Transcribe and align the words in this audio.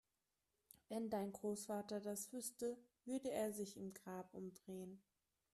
Wenn 0.89 1.11
dein 1.11 1.31
Großvater 1.31 1.99
das 2.01 2.33
wüsste, 2.33 2.75
würde 3.05 3.29
er 3.29 3.53
sich 3.53 3.77
im 3.77 3.93
Grab 3.93 4.33
umdrehen 4.33 4.99